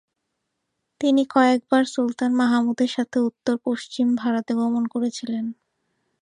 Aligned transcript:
তিনি 1.01 1.21
কয়েকবার 1.29 1.83
সুলতান 1.85 2.31
মাহমুদের 2.33 2.89
সাথে 2.89 3.17
উত্তর-পশ্চিম 3.21 4.07
ভারতে 4.15 4.51
গমন 4.55 4.83
করে 4.87 5.09
ছিলেন। 5.11 5.45